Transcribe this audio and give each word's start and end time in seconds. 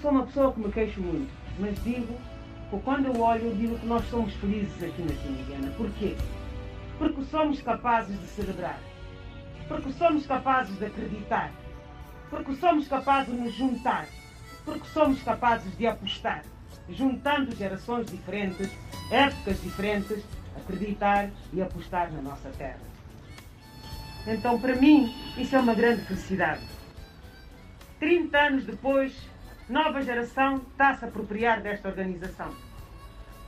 sou 0.00 0.10
uma 0.10 0.26
pessoa 0.26 0.52
que 0.52 0.60
me 0.60 0.72
queixo 0.72 1.00
muito, 1.00 1.32
mas 1.58 1.82
digo 1.82 2.18
quando 2.84 3.06
eu 3.06 3.20
olho, 3.20 3.46
eu 3.46 3.54
digo 3.54 3.78
que 3.78 3.86
nós 3.86 4.04
somos 4.10 4.34
felizes 4.34 4.82
aqui 4.82 5.00
na 5.00 5.14
Tiniguena. 5.14 5.70
Porquê? 5.76 6.14
Porque 6.98 7.22
somos 7.24 7.62
capazes 7.62 8.20
de 8.20 8.26
celebrar, 8.26 8.78
porque 9.66 9.92
somos 9.92 10.26
capazes 10.26 10.76
de 10.78 10.84
acreditar, 10.84 11.50
porque 12.28 12.54
somos 12.56 12.86
capazes 12.86 13.34
de 13.34 13.40
nos 13.40 13.54
juntar, 13.54 14.06
porque 14.64 14.86
somos 14.88 15.22
capazes 15.22 15.76
de 15.78 15.86
apostar, 15.86 16.44
juntando 16.90 17.54
gerações 17.56 18.06
diferentes, 18.06 18.70
épocas 19.10 19.62
diferentes, 19.62 20.22
acreditar 20.56 21.30
e 21.52 21.62
apostar 21.62 22.12
na 22.12 22.20
nossa 22.20 22.50
terra. 22.58 22.80
Então, 24.26 24.60
para 24.60 24.74
mim, 24.74 25.14
isso 25.38 25.56
é 25.56 25.60
uma 25.60 25.74
grande 25.74 26.02
felicidade. 26.02 26.62
30 27.98 28.38
anos 28.38 28.64
depois, 28.64 29.12
nova 29.68 30.00
geração 30.02 30.56
está 30.70 30.90
a 30.90 30.96
se 30.96 31.04
apropriar 31.04 31.60
desta 31.60 31.88
organização. 31.88 32.54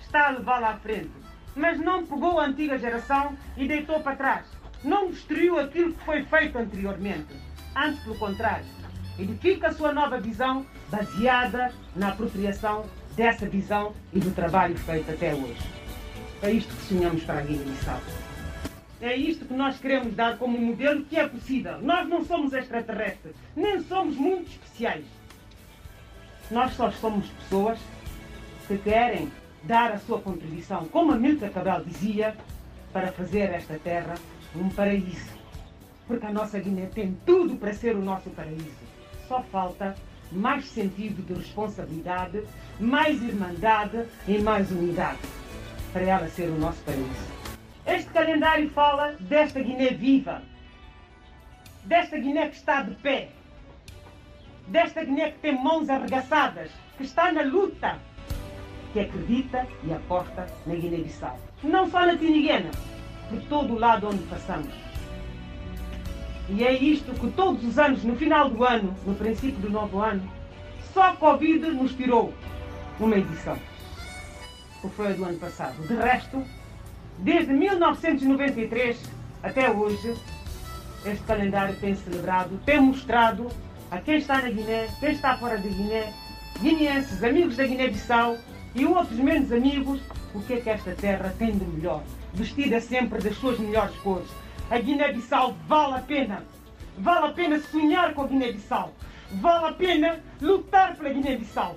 Está 0.00 0.28
a 0.28 0.30
levá-la 0.30 0.70
à 0.70 0.76
frente. 0.76 1.12
Mas 1.54 1.78
não 1.78 2.06
pegou 2.06 2.40
a 2.40 2.46
antiga 2.46 2.78
geração 2.78 3.36
e 3.56 3.66
deitou 3.68 4.00
para 4.00 4.16
trás. 4.16 4.46
Não 4.82 5.10
destruiu 5.10 5.58
aquilo 5.58 5.92
que 5.92 6.04
foi 6.04 6.22
feito 6.24 6.58
anteriormente. 6.58 7.34
Antes, 7.74 8.02
pelo 8.02 8.18
contrário, 8.18 8.66
edifica 9.18 9.68
a 9.68 9.72
sua 9.72 9.92
nova 9.92 10.18
visão 10.18 10.66
baseada 10.90 11.72
na 11.94 12.08
apropriação 12.08 12.86
dessa 13.14 13.46
visão 13.46 13.94
e 14.12 14.20
do 14.20 14.30
trabalho 14.34 14.76
feito 14.76 15.10
até 15.10 15.34
hoje. 15.34 15.70
É 16.42 16.50
isto 16.50 16.74
que 16.74 16.82
sonhamos 16.82 17.24
para 17.24 17.38
a 17.38 17.42
Guiné-Bissau. 17.42 18.00
É 19.00 19.14
isto 19.14 19.44
que 19.44 19.54
nós 19.54 19.78
queremos 19.78 20.14
dar 20.14 20.38
como 20.38 20.58
modelo 20.58 21.04
que 21.04 21.18
é 21.18 21.28
possível. 21.28 21.80
Nós 21.80 22.08
não 22.08 22.24
somos 22.24 22.52
extraterrestres, 22.52 23.34
nem 23.54 23.80
somos 23.80 24.16
muito 24.16 24.50
especiais. 24.50 25.04
Nós 26.50 26.74
só 26.74 26.90
somos 26.92 27.26
pessoas 27.28 27.78
que 28.68 28.78
querem 28.78 29.30
dar 29.64 29.92
a 29.92 29.98
sua 29.98 30.20
contribuição, 30.20 30.84
como 30.86 31.12
a 31.12 31.16
Milka 31.16 31.48
Cabral 31.48 31.84
dizia, 31.84 32.36
para 32.92 33.10
fazer 33.12 33.50
esta 33.50 33.78
terra 33.78 34.14
um 34.54 34.68
paraíso. 34.68 35.34
Porque 36.06 36.24
a 36.24 36.32
nossa 36.32 36.58
Guiné 36.58 36.86
tem 36.86 37.16
tudo 37.26 37.56
para 37.56 37.72
ser 37.72 37.96
o 37.96 38.02
nosso 38.02 38.30
paraíso. 38.30 38.86
Só 39.26 39.42
falta 39.42 39.96
mais 40.30 40.66
sentido 40.66 41.22
de 41.22 41.34
responsabilidade, 41.34 42.42
mais 42.78 43.20
irmandade 43.22 44.06
e 44.26 44.38
mais 44.38 44.70
unidade 44.70 45.18
para 45.92 46.02
ela 46.02 46.28
ser 46.28 46.48
o 46.48 46.58
nosso 46.58 46.82
paraíso. 46.84 47.36
Este 47.86 48.10
calendário 48.10 48.70
fala 48.70 49.16
desta 49.20 49.60
Guiné 49.60 49.90
viva, 49.90 50.42
desta 51.84 52.18
Guiné 52.18 52.48
que 52.48 52.56
está 52.56 52.82
de 52.82 52.94
pé, 52.96 53.30
desta 54.66 55.04
Guiné 55.04 55.30
que 55.32 55.38
tem 55.38 55.62
mãos 55.62 55.88
arregaçadas, 55.88 56.70
que 56.96 57.04
está 57.04 57.32
na 57.32 57.42
luta, 57.42 57.98
que 58.92 59.00
acredita 59.00 59.66
e 59.84 59.92
aposta 59.92 60.46
na 60.66 60.74
Guiné-Bissau. 60.74 61.38
Não 61.62 61.90
só 61.90 62.06
na 62.06 62.16
Tiniguena, 62.16 62.70
por 63.28 63.40
todo 63.42 63.74
o 63.74 63.78
lado 63.78 64.08
onde 64.08 64.22
passamos. 64.24 64.74
E 66.48 66.64
é 66.64 66.72
isto 66.72 67.12
que 67.14 67.30
todos 67.32 67.64
os 67.64 67.78
anos, 67.78 68.04
no 68.04 68.16
final 68.16 68.48
do 68.48 68.64
ano, 68.64 68.94
no 69.04 69.14
princípio 69.14 69.60
do 69.60 69.70
novo 69.70 70.00
ano, 70.00 70.22
só 70.94 71.10
a 71.10 71.16
Covid 71.16 71.66
nos 71.70 71.92
tirou 71.94 72.32
uma 73.00 73.16
edição. 73.16 73.58
O 74.82 74.88
foi 74.88 75.14
do 75.14 75.24
ano 75.24 75.38
passado. 75.38 75.82
De 75.88 75.94
resto, 75.94 76.44
Desde 77.18 77.52
1993 77.52 79.00
até 79.42 79.70
hoje, 79.70 80.14
este 81.04 81.22
calendário 81.24 81.74
tem 81.76 81.94
celebrado, 81.94 82.60
tem 82.64 82.80
mostrado 82.80 83.48
a 83.90 83.98
quem 83.98 84.16
está 84.18 84.42
na 84.42 84.50
Guiné, 84.50 84.88
quem 84.98 85.12
está 85.12 85.36
fora 85.36 85.56
da 85.56 85.68
Guiné, 85.68 86.12
guineenses, 86.60 87.22
amigos 87.22 87.56
da 87.56 87.66
Guiné-Bissau 87.66 88.36
e 88.74 88.84
outros 88.84 89.18
menos 89.18 89.52
amigos, 89.52 90.00
o 90.34 90.40
que 90.40 90.54
é 90.54 90.60
que 90.60 90.70
esta 90.70 90.94
terra 90.94 91.34
tem 91.38 91.56
de 91.56 91.64
melhor, 91.64 92.02
vestida 92.34 92.80
sempre 92.80 93.20
das 93.20 93.36
suas 93.36 93.58
melhores 93.58 93.94
cores. 93.96 94.28
A 94.70 94.78
Guiné-Bissau 94.78 95.54
vale 95.68 95.94
a 95.94 96.00
pena, 96.00 96.44
vale 96.98 97.26
a 97.26 97.32
pena 97.32 97.60
sonhar 97.60 98.12
com 98.14 98.22
a 98.22 98.26
Guiné-Bissau, 98.26 98.92
vale 99.32 99.66
a 99.66 99.72
pena 99.72 100.20
lutar 100.40 100.96
pela 100.96 101.10
Guiné-Bissau. 101.10 101.76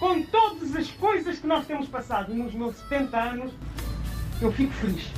Com 0.00 0.22
todas 0.24 0.74
as 0.74 0.90
coisas 0.90 1.38
que 1.38 1.46
nós 1.46 1.66
temos 1.66 1.88
passado 1.88 2.34
nos 2.34 2.52
meus 2.52 2.76
70 2.76 3.16
anos, 3.16 3.52
eu 4.42 4.52
fico 4.52 4.72
feliz. 4.72 5.08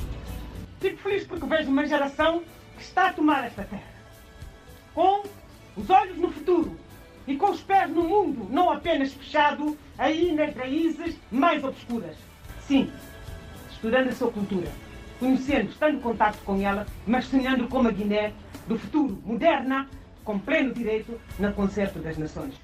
Fico 0.79 0.97
feliz 0.97 1.25
porque 1.25 1.45
vejo 1.47 1.69
uma 1.71 1.87
geração 1.87 2.43
que 2.77 2.83
está 2.83 3.07
a 3.07 3.13
tomar 3.13 3.45
esta 3.45 3.63
terra. 3.63 3.97
Com 4.93 5.23
os 5.77 5.89
olhos 5.89 6.17
no 6.17 6.31
futuro 6.31 6.75
e 7.27 7.35
com 7.35 7.51
os 7.51 7.61
pés 7.61 7.89
no 7.91 8.03
mundo, 8.03 8.47
não 8.49 8.71
apenas 8.71 9.13
fechado 9.13 9.77
aí 9.97 10.31
nas 10.33 10.55
raízes 10.55 11.15
mais 11.31 11.63
obscuras. 11.63 12.15
Sim, 12.61 12.91
estudando 13.71 14.09
a 14.09 14.11
sua 14.13 14.31
cultura, 14.31 14.67
conhecendo, 15.19 15.69
estando 15.69 15.97
em 15.97 16.01
contato 16.01 16.39
com 16.43 16.59
ela, 16.59 16.85
mas 17.05 17.25
sonhando 17.25 17.67
como 17.67 17.87
a 17.87 17.91
Guiné 17.91 18.33
do 18.65 18.77
futuro, 18.77 19.21
moderna, 19.25 19.87
com 20.23 20.39
pleno 20.39 20.73
direito, 20.73 21.19
no 21.37 21.53
concerto 21.53 21.99
das 21.99 22.17
nações. 22.17 22.55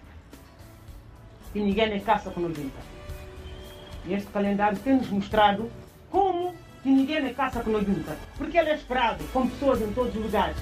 E 1.53 1.59
ninguém 1.59 1.89
nem 1.89 1.99
caça 1.99 2.31
com 2.31 2.41
nos 2.41 2.57
E 2.57 4.13
este 4.13 4.31
calendário 4.31 4.77
tem-nos 4.79 5.09
mostrado 5.09 5.69
como 6.09 6.53
que 6.81 6.89
ninguém 6.89 7.17
é 7.17 7.33
caça 7.33 7.61
com 7.61 7.71
junta? 7.71 8.17
Porque 8.37 8.57
ele 8.57 8.69
é 8.69 8.75
esperado 8.75 9.23
com 9.31 9.47
pessoas 9.47 9.81
em 9.81 9.93
todos 9.93 10.15
os 10.15 10.21
lugares 10.23 10.57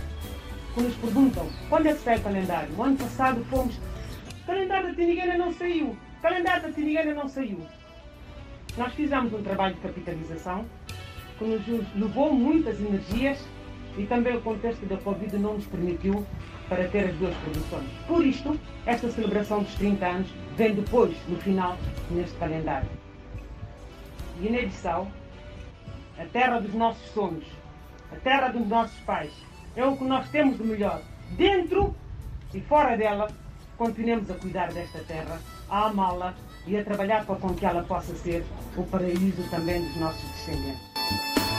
que 0.74 0.82
nos 0.82 0.96
perguntam 0.96 1.48
quando 1.70 1.88
é 1.88 1.94
que 1.94 2.00
sai 2.00 2.18
o 2.18 2.22
calendário. 2.22 2.70
O 2.78 2.84
ano 2.84 2.98
passado 2.98 3.44
fomos. 3.46 3.80
Calendário 4.46 4.90
da 4.90 4.96
Tiniguena 4.96 5.38
não 5.38 5.54
saiu. 5.54 5.96
Calendário 6.22 6.64
da 6.64 6.72
Tiniguena 6.72 7.14
não 7.14 7.28
saiu. 7.28 7.60
Nós 8.78 8.94
fizemos 8.94 9.34
um 9.34 9.44
trabalho 9.44 9.76
de 9.76 9.82
capitalização 9.82 10.66
que 11.38 11.46
nos 11.46 11.66
levou 11.96 12.34
muitas 12.34 12.80
energias 12.80 13.38
e 13.98 14.06
também 14.06 14.36
o 14.36 14.42
contexto 14.42 14.86
da 14.86 14.98
Covid 14.98 15.38
não 15.38 15.56
nos 15.56 15.66
permitiu 15.66 16.26
para 16.70 16.88
ter 16.88 17.10
as 17.10 17.16
duas 17.16 17.36
produções. 17.36 17.90
Por 18.08 18.26
isto, 18.26 18.58
esta 18.86 19.10
celebração 19.10 19.64
dos 19.64 19.74
30 19.76 20.06
anos 20.06 20.28
vem 20.56 20.74
depois, 20.74 21.16
no 21.28 21.38
final, 21.38 21.78
neste 22.10 22.38
calendário. 22.38 22.90
Guiné-Bissau 24.40 25.12
a 26.22 26.26
terra 26.26 26.60
dos 26.60 26.74
nossos 26.76 27.04
sonhos, 27.14 27.46
a 28.12 28.16
terra 28.18 28.50
dos 28.50 28.68
nossos 28.68 29.00
pais. 29.02 29.32
É 29.76 29.86
o 29.86 29.96
que 29.96 30.04
nós 30.04 30.30
temos 30.30 30.58
de 30.58 30.64
melhor. 30.64 31.02
Dentro 31.32 31.96
e 32.54 32.60
fora 32.62 32.98
dela, 32.98 33.32
continuemos 33.78 34.30
a 34.30 34.36
cuidar 34.36 34.72
desta 34.74 35.00
terra, 35.00 35.40
a 35.70 35.88
amá-la 35.88 36.34
e 36.68 36.78
a 36.78 36.84
trabalhar 36.84 37.26
para 37.26 37.36
com 37.36 37.54
que 37.54 37.66
ela 37.66 37.84
possa 37.84 38.14
ser 38.16 38.44
o 38.76 38.84
paraíso 38.84 39.44
também 39.50 39.82
dos 39.82 39.96
nossos 39.96 40.30
descendentes. 40.32 41.51